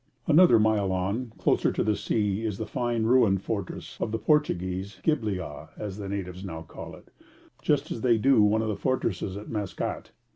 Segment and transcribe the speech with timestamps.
[0.25, 4.99] Another mile on, closer to the sea, is the fine ruined fortress of the Portuguese,
[5.03, 7.23] Gibliah, as the natives call it now,
[7.61, 10.09] just as they do one of the fortresses at Maskat.